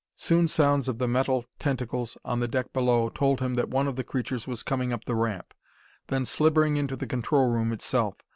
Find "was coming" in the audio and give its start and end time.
4.47-4.91